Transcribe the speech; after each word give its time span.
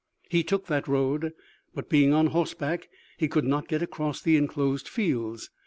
He 0.31 0.41
took 0.41 0.65
that 0.65 0.87
road, 0.87 1.33
but 1.75 1.87
being 1.87 2.11
on 2.11 2.25
horseback, 2.25 2.89
he 3.19 3.27
could 3.27 3.45
not 3.45 3.67
get 3.67 3.83
across 3.83 4.19
the 4.19 4.35
enclosed 4.35 4.87
fields. 4.89 5.51